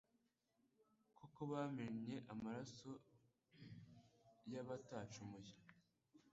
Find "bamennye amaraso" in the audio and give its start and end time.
1.51-2.91